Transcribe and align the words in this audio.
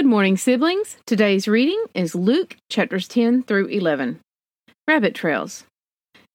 Good 0.00 0.06
morning, 0.06 0.38
siblings. 0.38 0.96
Today's 1.04 1.46
reading 1.46 1.84
is 1.92 2.14
Luke 2.14 2.56
chapters 2.70 3.06
10 3.06 3.42
through 3.42 3.66
11. 3.66 4.20
Rabbit 4.88 5.14
Trails. 5.14 5.64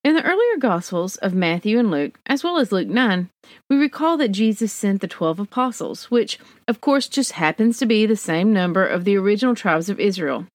In 0.04 0.14
the 0.14 0.24
earlier 0.24 0.58
Gospels 0.60 1.16
of 1.16 1.34
Matthew 1.34 1.80
and 1.80 1.90
Luke, 1.90 2.20
as 2.28 2.44
well 2.44 2.60
as 2.60 2.72
Luke 2.72 2.88
9, 2.88 3.28
we 3.68 3.76
recall 3.76 4.18
that 4.18 4.32
Jesus 4.32 4.72
sent 4.72 5.02
the 5.02 5.08
twelve 5.08 5.40
apostles, 5.40 6.12
which, 6.12 6.38
of 6.68 6.80
course, 6.80 7.08
just 7.08 7.32
happens 7.32 7.80
to 7.80 7.88
be 7.88 8.06
the 8.06 8.16
same 8.16 8.54
number 8.54 8.86
of 8.86 9.04
the 9.04 9.18
original 9.18 9.56
tribes 9.56 9.90
of 9.90 10.00
Israel. 10.00 10.46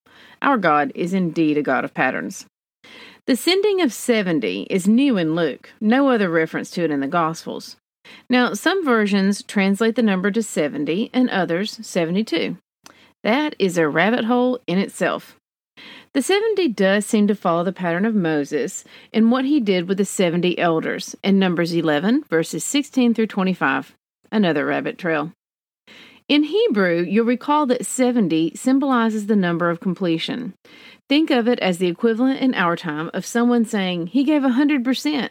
Our 0.41 0.57
God 0.57 0.93
is 0.95 1.13
indeed 1.13 1.59
a 1.59 1.63
God 1.63 1.85
of 1.85 1.93
patterns. 1.93 2.47
The 3.27 3.35
sending 3.35 3.83
of 3.83 3.93
70 3.93 4.69
is 4.71 4.87
new 4.87 5.19
in 5.19 5.35
Luke, 5.35 5.71
no 5.81 6.11
other 6.11 6.31
reference 6.31 6.71
to 6.71 6.85
it 6.85 6.93
in 6.93 7.01
the 7.01 7.09
Gospels. 7.09 7.75
Now, 8.29 8.55
some 8.55 8.85
versions 8.85 9.43
translate 9.43 9.97
the 9.97 10.03
number 10.03 10.31
to 10.31 10.45
70 10.45 11.11
and 11.13 11.29
others 11.29 11.85
72. 11.85 12.57
That 13.23 13.55
is 13.59 13.77
a 13.77 13.89
rabbit 13.89 14.25
hole 14.25 14.61
in 14.67 14.79
itself. 14.79 15.37
The 16.13 16.23
70 16.23 16.69
does 16.69 17.07
seem 17.07 17.29
to 17.29 17.35
follow 17.35 17.63
the 17.63 17.73
pattern 17.73 18.05
of 18.05 18.15
Moses 18.15 18.85
and 19.13 19.31
what 19.31 19.45
he 19.45 19.61
did 19.61 19.89
with 19.89 19.99
the 19.99 20.05
70 20.05 20.59
elders 20.59 21.15
in 21.23 21.39
Numbers 21.39 21.73
11, 21.73 22.25
verses 22.25 22.65
16 22.65 23.15
through 23.15 23.29
25. 23.29 23.95
Another 24.33 24.67
rabbit 24.67 24.99
trail. 24.99 25.33
In 26.29 26.45
Hebrew, 26.45 27.05
you'll 27.09 27.27
recall 27.27 27.67
that 27.67 27.87
70 27.87 28.53
symbolizes 28.55 29.27
the 29.27 29.37
number 29.37 29.69
of 29.69 29.81
completion. 29.81 30.55
Think 31.09 31.31
of 31.31 31.49
it 31.49 31.59
as 31.59 31.79
the 31.79 31.89
equivalent 31.89 32.41
in 32.41 32.55
our 32.55 32.77
time 32.77 33.11
of 33.13 33.27
someone 33.27 33.65
saying, 33.65 34.09
he 34.09 34.23
gave 34.23 34.43
100%. 34.43 35.31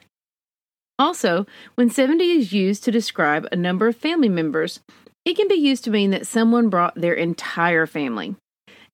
Also, 0.98 1.46
when 1.76 1.90
70 1.90 2.32
is 2.32 2.52
used 2.52 2.84
to 2.84 2.92
describe 2.92 3.48
a 3.50 3.56
number 3.56 3.88
of 3.88 3.96
family 3.96 4.28
members, 4.28 4.82
it 5.26 5.36
can 5.36 5.48
be 5.48 5.56
used 5.56 5.84
to 5.84 5.92
mean 5.92 6.12
that 6.12 6.28
someone 6.28 6.70
brought 6.70 6.96
their 6.96 7.14
entire 7.14 7.86
family, 7.86 8.36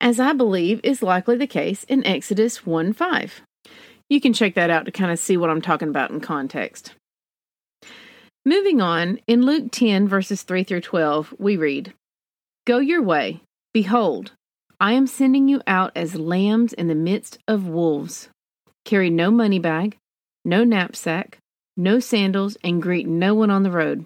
as 0.02 0.20
I 0.20 0.34
believe 0.34 0.81
is 0.84 1.04
likely 1.04 1.38
the 1.38 1.48
case 1.48 1.84
in 1.86 2.06
Exodus 2.06 2.66
1 2.66 2.94
5. 2.94 3.42
You 4.09 4.22
can 4.22 4.34
check 4.34 4.56
that 4.56 4.70
out 4.70 4.86
to 4.86 4.92
kind 4.92 5.12
of 5.12 5.20
see 5.20 5.38
what 5.38 5.50
I'm 5.50 5.62
talking 5.62 5.90
about 5.90 6.12
in 6.12 6.20
context. 6.20 6.94
Moving 8.46 8.80
on, 8.80 9.20
in 9.26 9.42
Luke 9.42 9.72
10, 9.72 10.08
verses 10.08 10.44
3 10.44 10.64
through 10.64 10.81
12, 10.81 11.34
we 11.40 11.58
read 11.58 11.94
Go 12.68 12.78
your 12.78 13.02
way. 13.02 13.42
Behold, 13.73 14.31
I 14.80 14.94
am 14.94 15.08
sending 15.08 15.48
you 15.48 15.62
out 15.66 15.92
as 15.96 16.16
lambs 16.16 16.73
in 16.73 16.88
the 16.88 16.96
midst 16.96 17.40
of 17.48 17.68
wolves. 17.68 18.30
Carry 18.84 19.09
no 19.09 19.31
money 19.31 19.58
bag, 19.58 19.98
no 20.44 20.64
knapsack, 20.64 21.40
no 21.76 22.00
sandals, 22.00 22.58
and 22.64 22.81
greet 22.81 23.08
no 23.08 23.34
one 23.34 23.50
on 23.50 23.64
the 23.64 23.72
road. 23.72 24.06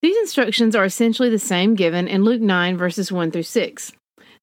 These 0.00 0.16
instructions 0.18 0.76
are 0.76 0.84
essentially 0.84 1.28
the 1.28 1.38
same 1.38 1.74
given 1.74 2.06
in 2.06 2.22
Luke 2.22 2.40
9, 2.40 2.76
verses 2.76 3.10
1 3.10 3.32
through 3.32 3.42
6. 3.42 3.92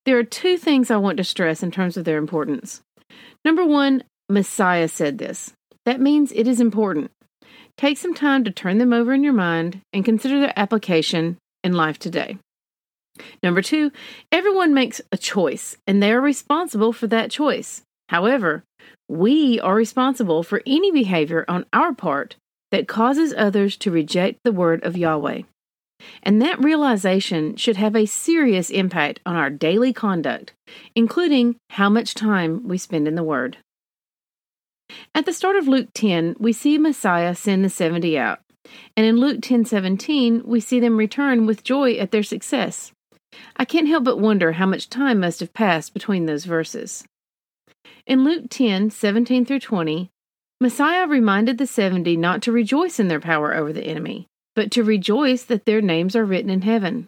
There 0.05 0.17
are 0.17 0.23
two 0.23 0.57
things 0.57 0.91
I 0.91 0.97
want 0.97 1.17
to 1.17 1.23
stress 1.23 1.63
in 1.63 1.71
terms 1.71 1.95
of 1.95 2.03
their 2.03 2.17
importance. 2.17 2.81
Number 3.45 3.65
one, 3.65 4.03
Messiah 4.27 4.87
said 4.87 5.17
this. 5.17 5.53
That 5.85 6.01
means 6.01 6.31
it 6.31 6.47
is 6.47 6.59
important. 6.59 7.11
Take 7.77 7.97
some 7.97 8.13
time 8.13 8.43
to 8.43 8.51
turn 8.51 8.79
them 8.79 8.91
over 8.91 9.13
in 9.13 9.23
your 9.23 9.33
mind 9.33 9.81
and 9.93 10.03
consider 10.03 10.39
their 10.39 10.53
application 10.57 11.37
in 11.63 11.73
life 11.73 11.99
today. 11.99 12.37
Number 13.41 13.61
two, 13.61 13.91
everyone 14.31 14.73
makes 14.73 15.01
a 15.11 15.17
choice 15.17 15.77
and 15.87 16.03
they 16.03 16.11
are 16.11 16.21
responsible 16.21 16.91
for 16.91 17.07
that 17.07 17.31
choice. 17.31 17.81
However, 18.09 18.63
we 19.07 19.59
are 19.61 19.75
responsible 19.75 20.43
for 20.43 20.61
any 20.65 20.91
behavior 20.91 21.45
on 21.47 21.65
our 21.71 21.93
part 21.93 22.35
that 22.71 22.87
causes 22.87 23.33
others 23.35 23.77
to 23.77 23.91
reject 23.91 24.39
the 24.43 24.51
word 24.51 24.83
of 24.83 24.97
Yahweh. 24.97 25.43
And 26.23 26.41
that 26.41 26.63
realization 26.63 27.55
should 27.55 27.77
have 27.77 27.95
a 27.95 28.05
serious 28.05 28.69
impact 28.69 29.19
on 29.25 29.35
our 29.35 29.49
daily 29.49 29.93
conduct, 29.93 30.53
including 30.95 31.55
how 31.71 31.89
much 31.89 32.13
time 32.13 32.67
we 32.67 32.77
spend 32.77 33.07
in 33.07 33.15
the 33.15 33.23
Word. 33.23 33.57
At 35.13 35.25
the 35.25 35.33
start 35.33 35.55
of 35.55 35.67
Luke 35.67 35.89
10, 35.93 36.35
we 36.39 36.53
see 36.53 36.77
Messiah 36.77 37.33
send 37.33 37.63
the 37.63 37.69
70 37.69 38.17
out. 38.17 38.39
And 38.97 39.05
in 39.05 39.17
Luke 39.17 39.41
10:17, 39.41 40.43
we 40.43 40.59
see 40.59 40.79
them 40.79 40.97
return 40.97 41.45
with 41.45 41.63
joy 41.63 41.93
at 41.93 42.11
their 42.11 42.23
success. 42.23 42.91
I 43.55 43.65
can't 43.65 43.87
help 43.87 44.03
but 44.03 44.19
wonder 44.19 44.53
how 44.53 44.65
much 44.65 44.89
time 44.89 45.19
must 45.19 45.39
have 45.39 45.53
passed 45.53 45.93
between 45.93 46.25
those 46.25 46.45
verses. 46.45 47.05
In 48.07 48.23
Luke 48.23 48.49
10:17 48.49 49.45
through 49.45 49.59
20, 49.59 50.09
Messiah 50.61 51.05
reminded 51.05 51.57
the 51.57 51.67
70 51.67 52.15
not 52.15 52.41
to 52.43 52.51
rejoice 52.51 52.99
in 52.99 53.07
their 53.07 53.19
power 53.19 53.53
over 53.53 53.73
the 53.73 53.85
enemy, 53.85 54.27
but 54.55 54.71
to 54.71 54.83
rejoice 54.83 55.43
that 55.43 55.65
their 55.65 55.81
names 55.81 56.15
are 56.15 56.25
written 56.25 56.49
in 56.49 56.61
heaven. 56.61 57.07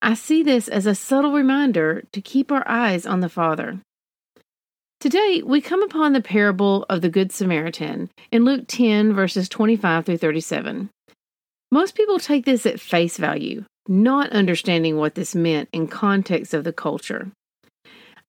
I 0.00 0.14
see 0.14 0.42
this 0.42 0.68
as 0.68 0.86
a 0.86 0.94
subtle 0.94 1.32
reminder 1.32 2.04
to 2.12 2.20
keep 2.20 2.50
our 2.50 2.66
eyes 2.66 3.06
on 3.06 3.20
the 3.20 3.28
Father. 3.28 3.80
Today, 5.00 5.42
we 5.44 5.60
come 5.60 5.82
upon 5.82 6.14
the 6.14 6.22
parable 6.22 6.86
of 6.88 7.02
the 7.02 7.10
Good 7.10 7.30
Samaritan 7.30 8.10
in 8.32 8.44
Luke 8.44 8.64
10, 8.66 9.12
verses 9.12 9.48
25 9.48 10.06
through 10.06 10.16
37. 10.16 10.88
Most 11.70 11.94
people 11.94 12.18
take 12.18 12.46
this 12.46 12.64
at 12.64 12.80
face 12.80 13.18
value, 13.18 13.64
not 13.88 14.30
understanding 14.30 14.96
what 14.96 15.14
this 15.14 15.34
meant 15.34 15.68
in 15.72 15.88
context 15.88 16.54
of 16.54 16.64
the 16.64 16.72
culture. 16.72 17.30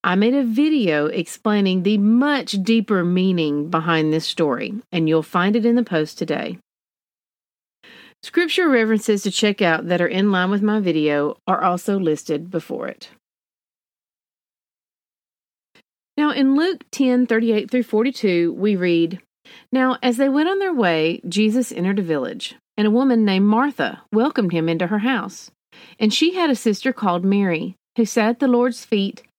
I 0.04 0.16
made 0.16 0.34
a 0.34 0.44
video 0.44 1.08
explaining 1.08 1.84
the 1.84 1.98
much 1.98 2.52
deeper 2.64 3.04
meaning 3.04 3.70
behind 3.70 4.14
this 4.14 4.26
story, 4.26 4.76
and 4.92 5.10
you'll 5.10 5.24
find 5.24 5.56
it 5.56 5.66
in 5.66 5.76
the 5.76 5.84
post 5.84 6.18
today. 6.18 6.60
Scripture 8.24 8.68
references 8.68 9.24
to 9.24 9.32
check 9.32 9.62
out 9.62 9.88
that 9.88 10.02
are 10.02 10.08
in 10.08 10.32
line 10.32 10.50
with 10.50 10.62
my 10.62 10.80
video 10.80 11.38
are 11.48 11.64
also 11.64 12.00
listed 12.00 12.50
before 12.50 12.88
it. 12.88 13.10
Now, 16.18 16.32
in 16.32 16.56
Luke 16.56 16.84
10 16.92 17.28
38 17.28 17.70
through 17.70 17.84
42, 17.84 18.54
we 18.54 18.76
read 18.76 19.20
Now, 19.72 19.98
as 20.02 20.18
they 20.18 20.30
went 20.30 20.50
on 20.50 20.60
their 20.60 20.74
way, 20.74 21.22
Jesus 21.28 21.72
entered 21.72 22.00
a 22.00 22.04
village, 22.04 22.56
and 22.76 22.88
a 22.88 22.92
woman 22.92 23.24
named 23.24 23.46
Martha 23.46 24.02
welcomed 24.12 24.52
him 24.52 24.68
into 24.68 24.88
her 24.88 25.00
house. 25.00 25.52
And 26.00 26.14
she 26.14 26.34
had 26.34 26.50
a 26.50 26.56
sister 26.56 26.92
called 26.92 27.24
Mary, 27.24 27.76
who 27.98 28.06
sat 28.06 28.30
at 28.30 28.40
the 28.40 28.48
Lord's 28.48 28.84
feet 28.84 29.22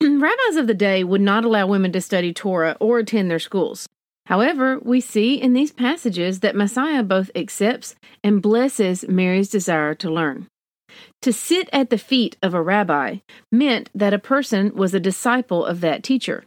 rabbis 0.02 0.56
of 0.56 0.68
the 0.68 0.74
day 0.74 1.02
would 1.02 1.20
not 1.20 1.44
allow 1.44 1.66
women 1.66 1.90
to 1.92 2.00
study 2.00 2.32
Torah 2.32 2.76
or 2.78 3.00
attend 3.00 3.30
their 3.30 3.40
schools. 3.40 3.88
However, 4.26 4.78
we 4.78 5.00
see 5.00 5.34
in 5.40 5.54
these 5.54 5.72
passages 5.72 6.40
that 6.40 6.54
Messiah 6.54 7.02
both 7.02 7.30
accepts 7.34 7.96
and 8.22 8.42
blesses 8.42 9.08
Mary's 9.08 9.48
desire 9.48 9.94
to 9.96 10.10
learn. 10.10 10.46
To 11.22 11.32
sit 11.32 11.68
at 11.72 11.90
the 11.90 11.98
feet 11.98 12.36
of 12.42 12.54
a 12.54 12.62
rabbi 12.62 13.18
meant 13.50 13.90
that 13.94 14.14
a 14.14 14.18
person 14.18 14.74
was 14.74 14.94
a 14.94 15.00
disciple 15.00 15.64
of 15.64 15.80
that 15.80 16.04
teacher. 16.04 16.44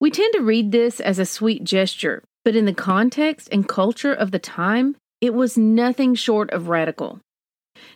We 0.00 0.10
tend 0.10 0.32
to 0.34 0.42
read 0.42 0.72
this 0.72 1.00
as 1.00 1.18
a 1.18 1.26
sweet 1.26 1.64
gesture, 1.64 2.22
but 2.44 2.56
in 2.56 2.64
the 2.64 2.72
context 2.72 3.48
and 3.52 3.68
culture 3.68 4.12
of 4.12 4.30
the 4.30 4.38
time, 4.38 4.96
it 5.20 5.34
was 5.34 5.58
nothing 5.58 6.14
short 6.14 6.50
of 6.50 6.68
radical. 6.68 7.20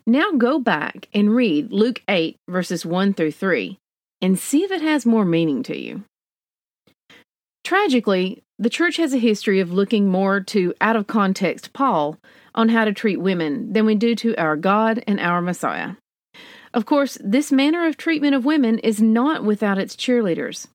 Now 0.06 0.32
go 0.32 0.58
back 0.58 1.08
and 1.14 1.34
read 1.34 1.72
Luke 1.72 2.02
8, 2.08 2.36
verses 2.48 2.84
1 2.84 3.14
through 3.14 3.32
3, 3.32 3.78
and 4.22 4.38
see 4.38 4.62
if 4.62 4.70
it 4.70 4.80
has 4.80 5.04
more 5.04 5.24
meaning 5.24 5.62
to 5.64 5.76
you. 5.76 6.04
Tragically, 7.64 8.42
the 8.58 8.70
church 8.70 8.96
has 8.96 9.12
a 9.12 9.18
history 9.18 9.58
of 9.60 9.72
looking 9.72 10.08
more 10.08 10.40
to 10.40 10.72
out 10.80 10.94
of 10.94 11.06
context 11.06 11.72
Paul 11.72 12.16
on 12.54 12.68
how 12.68 12.84
to 12.84 12.92
treat 12.92 13.16
women 13.16 13.72
than 13.72 13.84
we 13.84 13.94
do 13.94 14.14
to 14.16 14.36
our 14.36 14.56
God 14.56 15.02
and 15.06 15.18
our 15.18 15.42
Messiah. 15.42 15.96
Of 16.72 16.86
course, 16.86 17.18
this 17.22 17.52
manner 17.52 17.86
of 17.86 17.96
treatment 17.96 18.34
of 18.34 18.44
women 18.44 18.78
is 18.78 19.02
not 19.02 19.44
without 19.44 19.78
its 19.78 19.96
cheerleaders. 19.96 20.68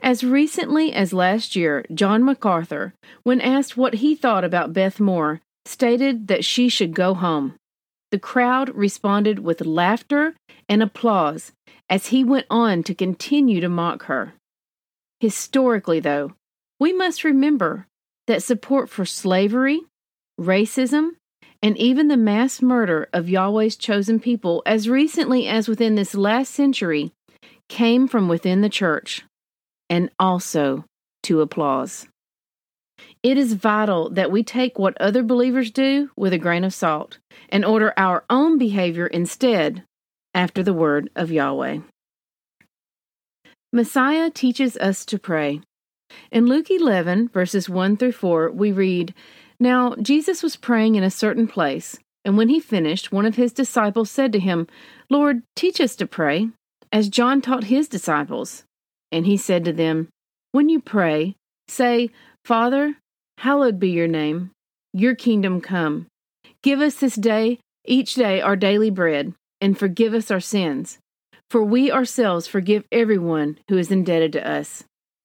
As 0.00 0.24
recently 0.24 0.92
as 0.92 1.12
last 1.12 1.54
year, 1.54 1.84
John 1.92 2.24
MacArthur, 2.24 2.94
when 3.24 3.40
asked 3.40 3.76
what 3.76 3.94
he 3.94 4.14
thought 4.14 4.44
about 4.44 4.72
Beth 4.72 4.98
Moore, 4.98 5.40
stated 5.66 6.28
that 6.28 6.44
she 6.44 6.68
should 6.68 6.94
go 6.94 7.14
home. 7.14 7.54
The 8.10 8.18
crowd 8.18 8.74
responded 8.74 9.40
with 9.40 9.66
laughter 9.66 10.34
and 10.68 10.82
applause 10.82 11.52
as 11.90 12.06
he 12.06 12.24
went 12.24 12.46
on 12.50 12.82
to 12.84 12.94
continue 12.94 13.60
to 13.60 13.68
mock 13.68 14.04
her. 14.04 14.34
Historically, 15.20 16.00
though, 16.00 16.32
we 16.80 16.92
must 16.92 17.24
remember 17.24 17.86
that 18.26 18.42
support 18.42 18.88
for 18.88 19.04
slavery, 19.04 19.80
racism, 20.40 21.10
and 21.62 21.76
even 21.76 22.08
the 22.08 22.16
mass 22.16 22.62
murder 22.62 23.08
of 23.12 23.28
Yahweh's 23.28 23.76
chosen 23.76 24.20
people 24.20 24.62
as 24.64 24.88
recently 24.88 25.48
as 25.48 25.68
within 25.68 25.96
this 25.96 26.14
last 26.14 26.52
century 26.52 27.12
came 27.68 28.06
from 28.06 28.28
within 28.28 28.60
the 28.60 28.68
church 28.68 29.24
and 29.90 30.10
also 30.18 30.84
to 31.24 31.40
applause. 31.40 32.06
It 33.22 33.36
is 33.36 33.54
vital 33.54 34.10
that 34.10 34.30
we 34.30 34.42
take 34.42 34.78
what 34.78 35.00
other 35.00 35.22
believers 35.22 35.70
do 35.70 36.10
with 36.16 36.32
a 36.32 36.38
grain 36.38 36.64
of 36.64 36.74
salt 36.74 37.18
and 37.48 37.64
order 37.64 37.92
our 37.96 38.24
own 38.30 38.58
behavior 38.58 39.06
instead 39.06 39.82
after 40.34 40.62
the 40.62 40.72
word 40.72 41.10
of 41.16 41.32
Yahweh. 41.32 41.78
Messiah 43.72 44.30
teaches 44.30 44.76
us 44.76 45.04
to 45.06 45.18
pray. 45.18 45.60
In 46.30 46.46
Luke 46.46 46.70
11, 46.70 47.28
verses 47.28 47.68
1 47.68 47.96
through 47.96 48.12
4, 48.12 48.50
we 48.52 48.72
read 48.72 49.14
Now 49.58 49.94
Jesus 50.00 50.42
was 50.42 50.56
praying 50.56 50.94
in 50.94 51.02
a 51.02 51.10
certain 51.10 51.48
place, 51.48 51.98
and 52.24 52.36
when 52.36 52.48
he 52.48 52.60
finished, 52.60 53.12
one 53.12 53.26
of 53.26 53.36
his 53.36 53.52
disciples 53.52 54.10
said 54.10 54.32
to 54.32 54.38
him, 54.38 54.68
Lord, 55.10 55.42
teach 55.56 55.80
us 55.80 55.96
to 55.96 56.06
pray, 56.06 56.48
as 56.92 57.08
John 57.08 57.40
taught 57.42 57.64
his 57.64 57.88
disciples. 57.88 58.64
And 59.10 59.26
he 59.26 59.36
said 59.36 59.64
to 59.64 59.72
them, 59.72 60.08
When 60.52 60.68
you 60.68 60.80
pray, 60.80 61.34
say, 61.68 62.10
Father, 62.44 62.96
hallowed 63.38 63.80
be 63.80 63.90
your 63.90 64.08
name, 64.08 64.50
your 64.92 65.14
kingdom 65.14 65.60
come. 65.60 66.06
Give 66.62 66.80
us 66.80 66.96
this 66.96 67.16
day, 67.16 67.58
each 67.84 68.14
day, 68.14 68.40
our 68.40 68.56
daily 68.56 68.90
bread, 68.90 69.34
and 69.60 69.78
forgive 69.78 70.14
us 70.14 70.30
our 70.30 70.40
sins 70.40 70.98
for 71.50 71.64
we 71.64 71.90
ourselves 71.90 72.46
forgive 72.46 72.84
everyone 72.92 73.58
who 73.68 73.78
is 73.78 73.90
indebted 73.90 74.32
to 74.32 74.48
us, 74.48 74.84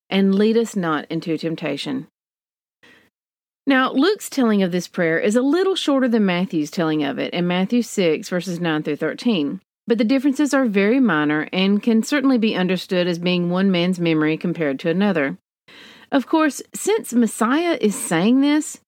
and 0.09 0.35
lead 0.35 0.57
us 0.57 0.75
not 0.75 1.05
into 1.09 1.37
temptation. 1.37 2.07
Now, 3.65 3.91
Luke's 3.93 4.29
telling 4.29 4.61
of 4.61 4.71
this 4.71 4.87
prayer 4.87 5.19
is 5.19 5.35
a 5.35 5.41
little 5.41 5.75
shorter 5.75 6.07
than 6.07 6.25
Matthew's 6.25 6.71
telling 6.71 7.03
of 7.03 7.17
it 7.17 7.33
in 7.33 7.47
Matthew 7.47 7.81
6, 7.81 8.27
verses 8.27 8.59
9 8.59 8.83
through 8.83 8.97
13, 8.97 9.61
but 9.87 9.97
the 9.97 10.03
differences 10.03 10.53
are 10.53 10.65
very 10.65 10.99
minor 10.99 11.47
and 11.53 11.83
can 11.83 12.03
certainly 12.03 12.37
be 12.37 12.55
understood 12.55 13.07
as 13.07 13.19
being 13.19 13.49
one 13.49 13.71
man's 13.71 13.99
memory 13.99 14.37
compared 14.37 14.79
to 14.79 14.89
another. 14.89 15.37
Of 16.13 16.27
course, 16.27 16.61
since 16.75 17.11
Messiah 17.11 17.75
is 17.81 17.95
saying 17.95 18.41
this, 18.41 18.79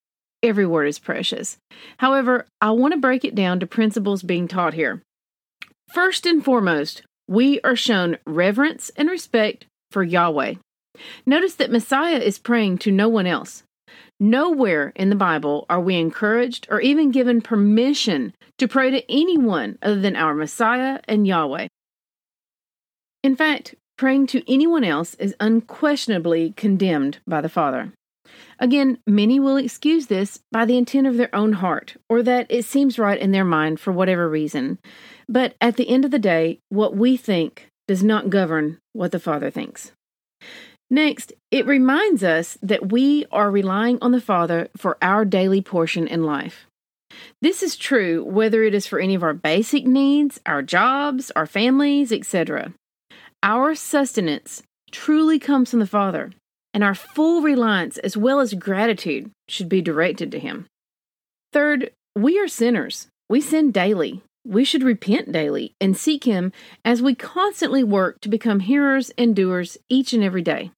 every 0.44 0.68
word 0.68 0.86
is 0.86 1.00
precious. 1.00 1.58
However, 1.98 2.46
I 2.62 2.70
want 2.70 2.94
to 2.94 3.00
break 3.00 3.26
it 3.26 3.34
down 3.34 3.60
to 3.60 3.68
principles 3.68 4.22
being 4.22 4.48
taught 4.48 4.76
here. 4.76 5.02
First 5.92 6.28
and 6.28 6.46
foremost, 6.46 7.02
we 7.28 7.60
are 7.62 7.76
shown 7.76 8.20
reverence 8.28 8.92
and 8.96 9.10
respect 9.10 9.66
for 9.90 10.04
Yahweh. 10.04 10.54
Notice 11.26 11.56
that 11.56 11.72
Messiah 11.72 12.20
is 12.20 12.38
praying 12.38 12.78
to 12.80 12.92
no 12.92 13.10
one 13.10 13.26
else. 13.26 13.64
Nowhere 14.20 14.94
in 14.96 15.10
the 15.10 15.16
Bible 15.16 15.66
are 15.68 15.82
we 15.82 15.96
encouraged 15.96 16.68
or 16.70 16.80
even 16.80 17.10
given 17.10 17.42
permission 17.42 18.36
to 18.60 18.68
pray 18.68 18.92
to 18.92 19.12
anyone 19.12 19.80
other 19.82 20.00
than 20.00 20.16
our 20.16 20.36
Messiah 20.36 21.00
and 21.08 21.26
Yahweh. 21.26 21.68
In 23.24 23.36
fact, 23.36 23.74
praying 23.98 24.28
to 24.28 24.44
anyone 24.52 24.84
else 24.84 25.14
is 25.16 25.36
unquestionably 25.40 26.54
condemned 26.58 27.20
by 27.28 27.42
the 27.42 27.50
Father. 27.50 27.94
Again, 28.60 28.98
many 29.06 29.40
will 29.40 29.58
excuse 29.58 30.08
this 30.08 30.40
by 30.52 30.66
the 30.66 30.78
intent 30.78 31.08
of 31.08 31.18
their 31.18 31.34
own 31.36 31.54
heart, 31.54 31.96
or 32.10 32.24
that 32.24 32.48
it 32.50 32.66
seems 32.66 33.00
right 33.00 33.20
in 33.20 33.32
their 33.32 33.46
mind 33.46 33.80
for 33.80 33.92
whatever 33.92 34.30
reason. 34.30 34.80
But 35.28 35.56
at 35.60 35.76
the 35.76 35.90
end 35.90 36.06
of 36.06 36.12
the 36.12 36.20
day, 36.20 36.60
what 36.70 36.96
we 36.96 37.18
think 37.18 37.68
does 37.88 38.04
not 38.04 38.30
govern 38.30 38.80
what 38.94 39.12
the 39.12 39.20
Father 39.20 39.50
thinks. 39.50 39.92
Next, 40.90 41.34
it 41.52 41.66
reminds 41.66 42.24
us 42.24 42.58
that 42.62 42.92
we 42.92 43.26
are 43.32 43.50
relying 43.50 43.98
on 44.02 44.12
the 44.12 44.22
Father 44.22 44.70
for 44.78 44.98
our 45.02 45.26
daily 45.26 45.62
portion 45.62 46.08
in 46.08 46.24
life. 46.24 46.68
This 47.42 47.64
is 47.64 47.76
true 47.76 48.24
whether 48.24 48.64
it 48.64 48.74
is 48.74 48.88
for 48.88 49.00
any 49.00 49.16
of 49.16 49.24
our 49.24 49.34
basic 49.34 49.86
needs, 49.86 50.40
our 50.46 50.62
jobs, 50.62 51.32
our 51.32 51.46
families, 51.46 52.12
etc. 52.12 52.74
Our 53.44 53.76
sustenance 53.76 54.64
truly 54.92 55.40
comes 55.40 55.70
from 55.70 55.80
the 55.80 55.88
Father, 55.88 56.32
and 56.74 56.84
our 56.84 56.96
full 56.96 57.42
reliance 57.42 57.98
as 57.98 58.18
well 58.18 58.40
as 58.40 58.54
gratitude 58.54 59.32
should 59.48 59.70
be 59.70 59.82
directed 59.82 60.32
to 60.32 60.40
Him. 60.40 60.68
Third, 61.54 61.92
we 62.16 62.40
are 62.40 62.48
sinners. 62.48 63.08
We 63.30 63.42
sin 63.42 63.72
daily. 63.72 64.22
We 64.46 64.64
should 64.64 64.84
repent 64.84 65.32
daily 65.32 65.74
and 65.82 65.98
seek 65.98 66.24
Him 66.24 66.52
as 66.84 67.02
we 67.02 67.16
constantly 67.16 67.84
work 67.84 68.22
to 68.22 68.30
become 68.30 68.60
hearers 68.60 69.12
and 69.18 69.36
doers 69.36 69.78
each 69.90 70.14
and 70.14 70.24
every 70.24 70.42
day. 70.42 70.72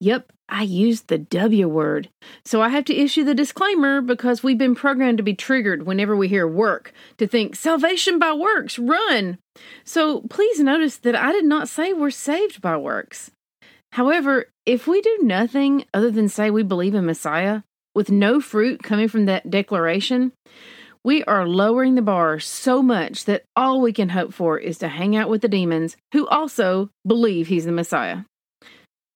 Yep, 0.00 0.32
I 0.48 0.62
used 0.62 1.08
the 1.08 1.18
W 1.18 1.68
word. 1.68 2.08
So 2.44 2.62
I 2.62 2.70
have 2.70 2.84
to 2.86 2.96
issue 2.96 3.24
the 3.24 3.34
disclaimer 3.34 4.00
because 4.00 4.42
we've 4.42 4.58
been 4.58 4.74
programmed 4.74 5.18
to 5.18 5.22
be 5.22 5.34
triggered 5.34 5.84
whenever 5.84 6.16
we 6.16 6.28
hear 6.28 6.48
work, 6.48 6.92
to 7.18 7.26
think 7.26 7.54
salvation 7.54 8.18
by 8.18 8.32
works, 8.32 8.78
run. 8.78 9.38
So 9.84 10.22
please 10.22 10.60
notice 10.60 10.96
that 10.98 11.14
I 11.14 11.32
did 11.32 11.44
not 11.44 11.68
say 11.68 11.92
we're 11.92 12.10
saved 12.10 12.62
by 12.62 12.76
works. 12.76 13.30
However, 13.92 14.46
if 14.66 14.86
we 14.86 15.00
do 15.00 15.18
nothing 15.22 15.84
other 15.92 16.10
than 16.10 16.28
say 16.28 16.50
we 16.50 16.62
believe 16.62 16.94
in 16.94 17.06
Messiah, 17.06 17.62
with 17.94 18.10
no 18.10 18.40
fruit 18.40 18.82
coming 18.82 19.08
from 19.08 19.26
that 19.26 19.50
declaration, 19.50 20.32
we 21.04 21.24
are 21.24 21.48
lowering 21.48 21.94
the 21.94 22.02
bar 22.02 22.38
so 22.38 22.82
much 22.82 23.24
that 23.24 23.44
all 23.56 23.80
we 23.80 23.92
can 23.92 24.10
hope 24.10 24.34
for 24.34 24.58
is 24.58 24.78
to 24.78 24.88
hang 24.88 25.16
out 25.16 25.28
with 25.28 25.42
the 25.42 25.48
demons 25.48 25.96
who 26.12 26.26
also 26.26 26.90
believe 27.06 27.48
he's 27.48 27.64
the 27.64 27.72
Messiah. 27.72 28.24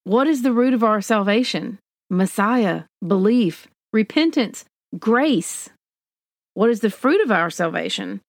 What 0.05 0.27
is 0.27 0.43
the 0.43 0.53
root 0.53 0.75
of 0.75 0.83
our 0.83 1.01
salvation? 1.01 1.79
Messiah, 2.11 2.85
belief, 3.07 3.69
repentance, 3.93 4.65
grace. 4.99 5.71
What 6.55 6.71
is 6.71 6.81
the 6.81 6.91
fruit 6.91 7.21
of 7.23 7.31
our 7.31 7.51
salvation? 7.51 8.21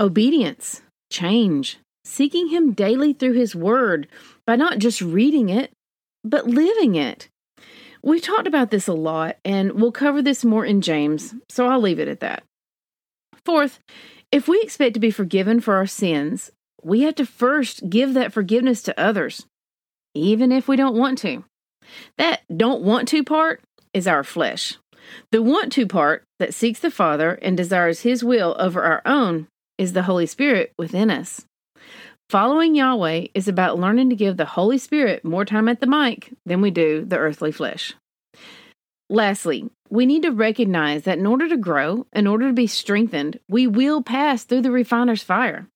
Obedience, 0.00 0.82
change, 1.12 1.78
seeking 2.04 2.48
Him 2.48 2.72
daily 2.72 3.12
through 3.12 3.34
His 3.34 3.54
Word 3.54 4.08
by 4.48 4.56
not 4.56 4.78
just 4.78 5.00
reading 5.00 5.48
it, 5.48 5.70
but 6.24 6.48
living 6.48 6.96
it. 6.96 7.28
We've 8.02 8.20
talked 8.20 8.48
about 8.48 8.72
this 8.72 8.88
a 8.88 8.92
lot, 8.92 9.36
and 9.44 9.72
we'll 9.72 9.92
cover 9.92 10.22
this 10.22 10.44
more 10.44 10.64
in 10.64 10.80
James, 10.80 11.34
so 11.48 11.68
I'll 11.68 11.80
leave 11.80 12.00
it 12.00 12.08
at 12.08 12.20
that. 12.20 12.42
Fourth, 13.44 13.78
if 14.32 14.48
we 14.48 14.60
expect 14.60 14.94
to 14.94 15.00
be 15.00 15.12
forgiven 15.12 15.60
for 15.60 15.76
our 15.76 15.86
sins, 15.86 16.50
we 16.82 17.02
have 17.02 17.14
to 17.14 17.26
first 17.26 17.88
give 17.88 18.14
that 18.14 18.32
forgiveness 18.32 18.82
to 18.82 19.00
others, 19.00 19.46
even 20.16 20.52
if 20.52 20.68
we 20.68 20.76
don't 20.76 20.96
want 20.96 21.18
to. 21.18 21.44
That 22.18 22.40
don't 22.54 22.82
want 22.82 23.08
to 23.08 23.22
part 23.22 23.62
is 23.92 24.06
our 24.06 24.24
flesh. 24.24 24.76
The 25.30 25.42
want 25.42 25.72
to 25.72 25.86
part 25.86 26.24
that 26.38 26.54
seeks 26.54 26.80
the 26.80 26.90
Father 26.90 27.32
and 27.42 27.56
desires 27.56 28.00
His 28.00 28.24
will 28.24 28.56
over 28.58 28.82
our 28.82 29.02
own 29.04 29.48
is 29.78 29.92
the 29.92 30.02
Holy 30.02 30.26
Spirit 30.26 30.72
within 30.78 31.10
us. 31.10 31.44
Following 32.28 32.74
Yahweh 32.74 33.26
is 33.34 33.46
about 33.46 33.78
learning 33.78 34.10
to 34.10 34.16
give 34.16 34.36
the 34.36 34.44
Holy 34.44 34.78
Spirit 34.78 35.24
more 35.24 35.44
time 35.44 35.68
at 35.68 35.80
the 35.80 35.86
mic 35.86 36.32
than 36.44 36.60
we 36.60 36.72
do 36.72 37.04
the 37.04 37.18
earthly 37.18 37.52
flesh. 37.52 37.94
Lastly, 39.08 39.70
we 39.88 40.06
need 40.06 40.22
to 40.22 40.32
recognize 40.32 41.04
that 41.04 41.18
in 41.18 41.26
order 41.26 41.48
to 41.48 41.56
grow, 41.56 42.06
in 42.12 42.26
order 42.26 42.48
to 42.48 42.52
be 42.52 42.66
strengthened, 42.66 43.38
we 43.48 43.68
will 43.68 44.02
pass 44.02 44.42
through 44.42 44.62
the 44.62 44.72
refiner's 44.72 45.22
fire. 45.22 45.68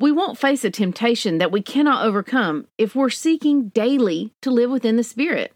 We 0.00 0.12
won't 0.12 0.38
face 0.38 0.64
a 0.64 0.70
temptation 0.70 1.36
that 1.38 1.52
we 1.52 1.60
cannot 1.60 2.06
overcome 2.06 2.66
if 2.78 2.94
we're 2.94 3.10
seeking 3.10 3.68
daily 3.68 4.32
to 4.40 4.50
live 4.50 4.70
within 4.70 4.96
the 4.96 5.04
Spirit. 5.04 5.52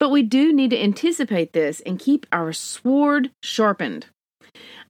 But 0.00 0.10
we 0.10 0.24
do 0.24 0.52
need 0.52 0.70
to 0.70 0.82
anticipate 0.82 1.52
this 1.52 1.80
and 1.86 1.96
keep 1.98 2.26
our 2.32 2.52
sword 2.52 3.30
sharpened. 3.44 4.06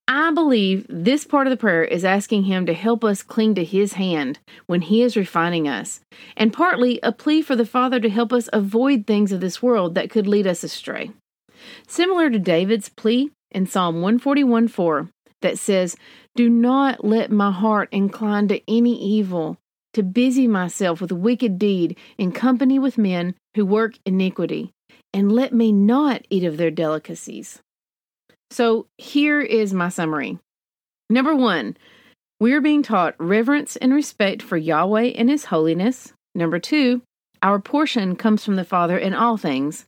I 0.08 0.30
believe 0.30 0.86
this 0.88 1.26
part 1.26 1.46
of 1.46 1.50
the 1.50 1.58
prayer 1.58 1.84
is 1.84 2.06
asking 2.06 2.44
Him 2.44 2.64
to 2.64 2.72
help 2.72 3.04
us 3.04 3.22
cling 3.22 3.54
to 3.56 3.64
His 3.64 3.94
hand 3.94 4.38
when 4.64 4.80
He 4.80 5.02
is 5.02 5.16
refining 5.16 5.68
us, 5.68 6.00
and 6.34 6.52
partly 6.52 6.98
a 7.02 7.12
plea 7.12 7.42
for 7.42 7.56
the 7.56 7.66
Father 7.66 8.00
to 8.00 8.08
help 8.08 8.32
us 8.32 8.48
avoid 8.50 9.06
things 9.06 9.30
of 9.30 9.40
this 9.42 9.60
world 9.60 9.94
that 9.94 10.08
could 10.08 10.26
lead 10.26 10.46
us 10.46 10.64
astray. 10.64 11.10
Similar 11.86 12.30
to 12.30 12.38
David's 12.38 12.88
plea 12.88 13.30
in 13.50 13.66
Psalm 13.66 13.96
141 13.96 14.68
4 14.68 15.10
that 15.42 15.58
says, 15.58 15.96
Do 16.34 16.48
not 16.48 17.04
let 17.04 17.30
my 17.30 17.50
heart 17.50 17.88
incline 17.92 18.48
to 18.48 18.60
any 18.68 19.00
evil, 19.00 19.58
to 19.94 20.02
busy 20.02 20.46
myself 20.46 21.00
with 21.00 21.12
wicked 21.12 21.58
deed 21.58 21.96
in 22.18 22.32
company 22.32 22.78
with 22.78 22.98
men 22.98 23.34
who 23.54 23.64
work 23.64 23.94
iniquity, 24.04 24.72
and 25.12 25.32
let 25.32 25.52
me 25.52 25.72
not 25.72 26.26
eat 26.30 26.44
of 26.44 26.56
their 26.56 26.70
delicacies. 26.70 27.60
So 28.50 28.86
here 28.98 29.40
is 29.40 29.72
my 29.72 29.88
summary. 29.88 30.38
Number 31.08 31.34
one, 31.34 31.76
we 32.38 32.52
are 32.52 32.60
being 32.60 32.82
taught 32.82 33.14
reverence 33.18 33.76
and 33.76 33.94
respect 33.94 34.42
for 34.42 34.56
Yahweh 34.56 35.12
and 35.16 35.30
His 35.30 35.46
holiness. 35.46 36.12
Number 36.34 36.58
two, 36.58 37.02
our 37.42 37.58
portion 37.58 38.16
comes 38.16 38.44
from 38.44 38.56
the 38.56 38.64
Father 38.64 38.98
in 38.98 39.14
all 39.14 39.36
things. 39.36 39.86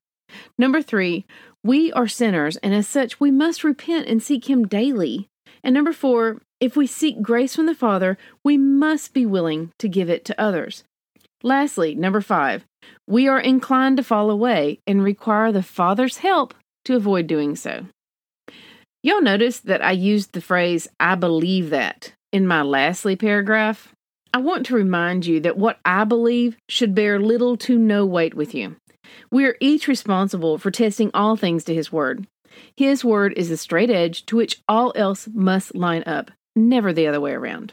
Number 0.56 0.80
three, 0.82 1.26
we 1.64 1.92
are 1.92 2.08
sinners, 2.08 2.56
and 2.58 2.74
as 2.74 2.86
such, 2.86 3.20
we 3.20 3.30
must 3.30 3.64
repent 3.64 4.06
and 4.06 4.22
seek 4.22 4.48
Him 4.48 4.66
daily. 4.66 5.28
And 5.68 5.74
number 5.74 5.92
four, 5.92 6.40
if 6.60 6.78
we 6.78 6.86
seek 6.86 7.20
grace 7.20 7.54
from 7.54 7.66
the 7.66 7.74
Father, 7.74 8.16
we 8.42 8.56
must 8.56 9.12
be 9.12 9.26
willing 9.26 9.70
to 9.78 9.86
give 9.86 10.08
it 10.08 10.24
to 10.24 10.40
others. 10.40 10.82
Lastly, 11.42 11.94
number 11.94 12.22
five, 12.22 12.64
we 13.06 13.28
are 13.28 13.38
inclined 13.38 13.98
to 13.98 14.02
fall 14.02 14.30
away 14.30 14.78
and 14.86 15.04
require 15.04 15.52
the 15.52 15.62
Father's 15.62 16.16
help 16.16 16.54
to 16.86 16.96
avoid 16.96 17.26
doing 17.26 17.54
so. 17.54 17.84
You'll 19.02 19.20
notice 19.20 19.60
that 19.60 19.84
I 19.84 19.90
used 19.90 20.32
the 20.32 20.40
phrase, 20.40 20.88
I 20.98 21.16
believe 21.16 21.68
that, 21.68 22.14
in 22.32 22.46
my 22.46 22.62
lastly 22.62 23.14
paragraph. 23.14 23.92
I 24.32 24.38
want 24.38 24.64
to 24.66 24.74
remind 24.74 25.26
you 25.26 25.38
that 25.40 25.58
what 25.58 25.80
I 25.84 26.04
believe 26.04 26.56
should 26.70 26.94
bear 26.94 27.20
little 27.20 27.58
to 27.58 27.76
no 27.76 28.06
weight 28.06 28.32
with 28.32 28.54
you. 28.54 28.76
We 29.30 29.44
are 29.44 29.58
each 29.60 29.86
responsible 29.86 30.56
for 30.56 30.70
testing 30.70 31.10
all 31.12 31.36
things 31.36 31.64
to 31.64 31.74
His 31.74 31.92
Word. 31.92 32.26
His 32.76 33.04
Word 33.04 33.32
is 33.36 33.48
the 33.48 33.56
straight 33.56 33.90
edge 33.90 34.24
to 34.26 34.36
which 34.36 34.60
all 34.68 34.92
else 34.94 35.28
must 35.32 35.74
line 35.74 36.02
up, 36.06 36.30
never 36.56 36.92
the 36.92 37.06
other 37.06 37.20
way 37.20 37.32
around. 37.32 37.72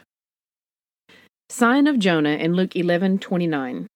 Sign 1.48 1.86
of 1.86 1.98
Jonah 1.98 2.36
in 2.36 2.54
Luke 2.54 2.74
11 2.74 3.18
29. 3.18 3.86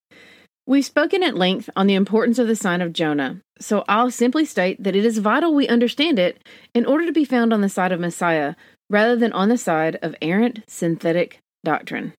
We've 0.67 0.85
spoken 0.85 1.25
at 1.25 1.37
length 1.37 1.69
on 1.75 1.89
the 1.89 1.95
importance 1.95 2.39
of 2.39 2.47
the 2.47 2.55
sign 2.55 2.81
of 2.81 2.93
Jonah, 2.93 3.41
so 3.59 3.85
I'll 3.89 4.11
simply 4.11 4.45
state 4.45 4.81
that 4.83 4.95
it 4.95 5.05
is 5.05 5.19
vital 5.19 5.53
we 5.53 5.67
understand 5.67 6.19
it 6.19 6.41
in 6.75 6.87
order 6.87 7.07
to 7.07 7.13
be 7.13 7.25
found 7.25 7.53
on 7.53 7.61
the 7.61 7.69
side 7.69 7.91
of 7.91 7.99
Messiah 7.99 8.55
rather 8.89 9.17
than 9.17 9.33
on 9.33 9.49
the 9.49 9.59
side 9.59 9.99
of 10.01 10.15
errant 10.23 10.61
synthetic 10.69 11.39
doctrine. 11.65 12.13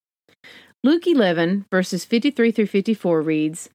Luke 0.83 1.05
11, 1.05 1.65
verses 1.71 2.03
53 2.03 2.51
through 2.51 2.65
54 2.65 3.21
reads 3.21 3.69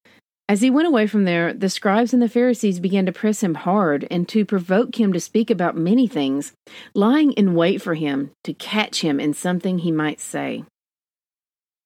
As 0.48 0.60
he 0.60 0.70
went 0.70 0.86
away 0.86 1.08
from 1.08 1.24
there, 1.24 1.52
the 1.52 1.68
scribes 1.68 2.12
and 2.12 2.22
the 2.22 2.28
Pharisees 2.28 2.78
began 2.78 3.04
to 3.06 3.12
press 3.12 3.42
him 3.42 3.54
hard 3.54 4.06
and 4.10 4.28
to 4.28 4.44
provoke 4.44 4.98
him 4.98 5.12
to 5.12 5.18
speak 5.18 5.50
about 5.50 5.76
many 5.76 6.06
things, 6.06 6.52
lying 6.94 7.32
in 7.32 7.54
wait 7.54 7.82
for 7.82 7.94
him 7.94 8.30
to 8.44 8.54
catch 8.54 9.00
him 9.00 9.18
in 9.18 9.34
something 9.34 9.78
he 9.78 9.90
might 9.90 10.20
say. 10.20 10.62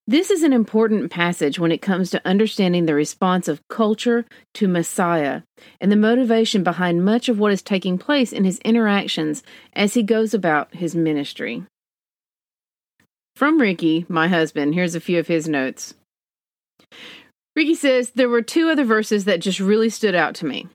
This 0.06 0.30
is 0.30 0.42
an 0.42 0.52
important 0.52 1.10
passage 1.10 1.58
when 1.58 1.72
it 1.72 1.80
comes 1.80 2.10
to 2.10 2.26
understanding 2.26 2.84
the 2.84 2.94
response 2.94 3.48
of 3.48 3.66
culture 3.68 4.26
to 4.54 4.68
Messiah 4.68 5.42
and 5.80 5.90
the 5.90 5.96
motivation 5.96 6.62
behind 6.62 7.04
much 7.04 7.28
of 7.28 7.38
what 7.38 7.52
is 7.52 7.62
taking 7.62 7.96
place 7.96 8.32
in 8.32 8.44
his 8.44 8.58
interactions 8.58 9.42
as 9.72 9.94
he 9.94 10.02
goes 10.02 10.34
about 10.34 10.74
his 10.74 10.94
ministry. 10.94 11.64
From 13.36 13.60
Ricky, 13.60 14.04
my 14.08 14.28
husband, 14.28 14.74
here's 14.74 14.96
a 14.96 15.00
few 15.00 15.18
of 15.18 15.28
his 15.28 15.48
notes. 15.48 15.94
Ricky 17.60 17.74
says 17.74 18.12
there 18.12 18.30
were 18.30 18.40
two 18.40 18.70
other 18.70 18.84
verses 18.84 19.26
that 19.26 19.40
just 19.40 19.60
really 19.60 19.90
stood 19.90 20.14
out 20.14 20.34
to 20.36 20.46
me. 20.46 20.66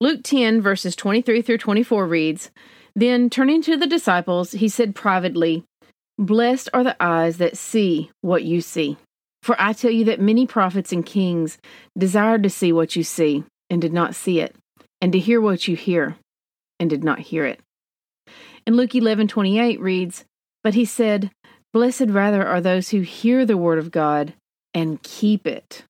Luke 0.00 0.22
10, 0.24 0.62
verses 0.62 0.96
23 0.96 1.42
through 1.42 1.58
24 1.58 2.06
reads 2.06 2.50
Then, 2.96 3.28
turning 3.28 3.60
to 3.60 3.76
the 3.76 3.86
disciples, 3.86 4.52
he 4.52 4.70
said 4.70 4.94
privately, 4.94 5.66
Blessed 6.18 6.70
are 6.72 6.82
the 6.82 6.96
eyes 6.98 7.36
that 7.36 7.58
see 7.58 8.10
what 8.22 8.42
you 8.42 8.62
see. 8.62 8.96
For 9.42 9.54
I 9.58 9.74
tell 9.74 9.90
you 9.90 10.06
that 10.06 10.18
many 10.18 10.46
prophets 10.46 10.92
and 10.92 11.04
kings 11.04 11.58
desired 11.98 12.42
to 12.44 12.48
see 12.48 12.72
what 12.72 12.96
you 12.96 13.02
see 13.02 13.44
and 13.68 13.82
did 13.82 13.92
not 13.92 14.14
see 14.14 14.40
it, 14.40 14.56
and 15.02 15.12
to 15.12 15.18
hear 15.18 15.42
what 15.42 15.68
you 15.68 15.76
hear 15.76 16.16
and 16.80 16.88
did 16.88 17.04
not 17.04 17.18
hear 17.18 17.44
it. 17.44 17.60
And 18.66 18.78
Luke 18.78 18.94
11:28 18.94 19.78
reads, 19.78 20.24
"But 20.62 20.72
he 20.72 20.86
said, 20.86 21.32
Blessed 21.74 22.08
rather 22.08 22.46
are 22.46 22.62
those 22.62 22.88
who 22.88 23.02
hear 23.02 23.44
the 23.44 23.58
word 23.58 23.78
of 23.78 23.90
God 23.90 24.32
and 24.72 25.02
keep 25.02 25.46
it." 25.46 25.84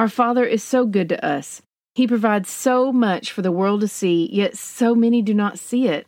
Our 0.00 0.08
Father 0.08 0.46
is 0.46 0.64
so 0.64 0.86
good 0.86 1.10
to 1.10 1.22
us. 1.22 1.60
He 1.94 2.06
provides 2.06 2.48
so 2.48 2.90
much 2.90 3.30
for 3.30 3.42
the 3.42 3.52
world 3.52 3.82
to 3.82 3.86
see, 3.86 4.30
yet 4.32 4.56
so 4.56 4.94
many 4.94 5.20
do 5.20 5.34
not 5.34 5.58
see 5.58 5.88
it. 5.88 6.06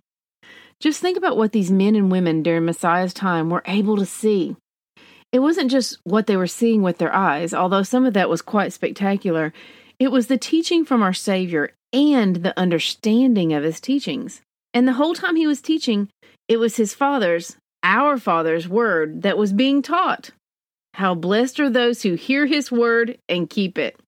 Just 0.80 0.98
think 0.98 1.18
about 1.18 1.36
what 1.36 1.52
these 1.52 1.70
men 1.70 1.94
and 1.94 2.10
women 2.10 2.42
during 2.42 2.64
Messiah's 2.64 3.12
time 3.12 3.50
were 3.50 3.62
able 3.66 3.98
to 3.98 4.06
see. 4.06 4.56
It 5.30 5.40
wasn't 5.40 5.70
just 5.70 5.98
what 6.04 6.26
they 6.26 6.38
were 6.38 6.46
seeing 6.46 6.80
with 6.80 6.96
their 6.96 7.14
eyes, 7.14 7.52
although 7.52 7.82
some 7.82 8.06
of 8.06 8.14
that 8.14 8.30
was 8.30 8.40
quite 8.40 8.72
spectacular. 8.72 9.52
It 9.98 10.10
was 10.10 10.28
the 10.28 10.38
teaching 10.38 10.86
from 10.86 11.02
our 11.02 11.12
Savior 11.12 11.74
and 11.92 12.36
the 12.36 12.58
understanding 12.58 13.52
of 13.52 13.62
his 13.62 13.78
teachings. 13.78 14.40
And 14.72 14.88
the 14.88 14.94
whole 14.94 15.12
time 15.14 15.36
he 15.36 15.46
was 15.46 15.60
teaching, 15.60 16.08
it 16.48 16.56
was 16.56 16.76
his 16.76 16.94
Father's, 16.94 17.58
our 17.82 18.16
Father's 18.16 18.66
word 18.66 19.20
that 19.20 19.36
was 19.36 19.52
being 19.52 19.82
taught. 19.82 20.30
How 20.94 21.14
blessed 21.14 21.60
are 21.60 21.70
those 21.70 22.02
who 22.02 22.14
hear 22.14 22.46
his 22.46 22.70
word 22.70 23.18
and 23.28 23.48
keep 23.48 23.78
it. 23.78 23.98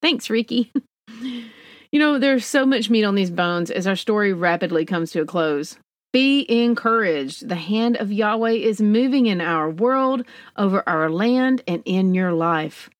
Thanks, 0.00 0.30
Ricky. 0.30 0.72
you 1.20 1.98
know, 1.98 2.18
there's 2.18 2.46
so 2.46 2.64
much 2.64 2.90
meat 2.90 3.04
on 3.04 3.14
these 3.14 3.30
bones 3.30 3.70
as 3.70 3.86
our 3.86 3.96
story 3.96 4.32
rapidly 4.32 4.84
comes 4.84 5.12
to 5.12 5.20
a 5.20 5.26
close. 5.26 5.76
Be 6.12 6.44
encouraged. 6.48 7.48
The 7.48 7.54
hand 7.54 7.96
of 7.96 8.12
Yahweh 8.12 8.52
is 8.52 8.82
moving 8.82 9.26
in 9.26 9.40
our 9.40 9.70
world, 9.70 10.26
over 10.56 10.86
our 10.86 11.08
land, 11.08 11.62
and 11.66 11.82
in 11.86 12.14
your 12.14 12.32
life. 12.32 12.90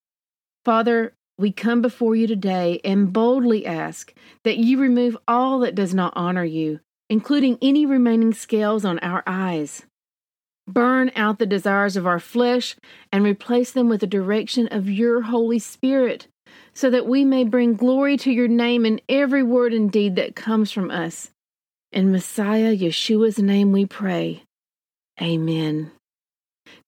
Father, 0.65 1.13
we 1.37 1.51
come 1.51 1.81
before 1.81 2.15
you 2.15 2.25
today 2.27 2.79
and 2.83 3.11
boldly 3.11 3.65
ask 3.65 4.13
that 4.43 4.57
you 4.57 4.79
remove 4.79 5.17
all 5.27 5.59
that 5.59 5.75
does 5.75 5.93
not 5.93 6.13
honor 6.15 6.45
you, 6.45 6.79
including 7.09 7.57
any 7.61 7.85
remaining 7.85 8.33
scales 8.33 8.85
on 8.85 8.99
our 8.99 9.23
eyes. 9.27 9.83
Burn 10.67 11.11
out 11.15 11.39
the 11.39 11.45
desires 11.45 11.97
of 11.97 12.07
our 12.07 12.19
flesh 12.19 12.75
and 13.11 13.23
replace 13.23 13.71
them 13.71 13.89
with 13.89 14.01
the 14.01 14.07
direction 14.07 14.67
of 14.67 14.89
your 14.89 15.23
Holy 15.23 15.59
Spirit, 15.59 16.27
so 16.73 16.89
that 16.89 17.05
we 17.05 17.25
may 17.25 17.43
bring 17.43 17.75
glory 17.75 18.15
to 18.17 18.31
your 18.31 18.47
name 18.47 18.85
in 18.85 19.01
every 19.09 19.43
word 19.43 19.73
and 19.73 19.91
deed 19.91 20.15
that 20.15 20.35
comes 20.35 20.71
from 20.71 20.89
us. 20.89 21.31
In 21.91 22.11
Messiah 22.11 22.75
Yeshua's 22.75 23.39
name 23.39 23.71
we 23.71 23.85
pray. 23.85 24.43
Amen. 25.21 25.91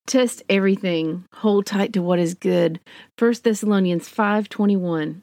Test 0.08 0.44
everything. 0.50 1.26
Hold 1.34 1.66
tight 1.66 1.94
to 1.94 2.02
what 2.02 2.20
is 2.20 2.34
good. 2.34 2.80
1 3.18 3.44
Thessalonians 3.44 4.08
5:21. 4.08 5.22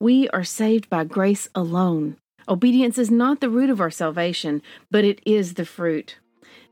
We 0.00 0.28
are 0.30 0.44
saved 0.44 0.90
by 0.90 1.04
grace 1.04 1.48
alone. 1.54 2.16
Obedience 2.48 2.98
is 2.98 3.10
not 3.10 3.40
the 3.40 3.48
root 3.48 3.70
of 3.70 3.80
our 3.80 3.90
salvation, 3.90 4.62
but 4.90 5.04
it 5.04 5.20
is 5.24 5.54
the 5.54 5.64
fruit. 5.64 6.18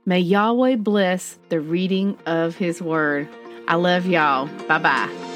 May 0.04 0.18
Yahweh 0.18 0.76
bless 0.76 1.38
the 1.48 1.60
reading 1.60 2.18
of 2.26 2.56
his 2.56 2.82
word. 2.82 3.28
I 3.68 3.76
love 3.76 4.06
y'all. 4.06 4.48
Bye-bye. 4.66 5.31